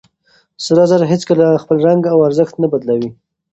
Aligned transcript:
سره 0.65 0.83
زر 0.91 1.01
هيڅکله 1.11 1.45
خپل 1.63 1.77
رنګ 1.87 2.01
او 2.13 2.19
ارزښت 2.27 2.55
نه 2.63 2.67
بدلوي. 2.73 3.09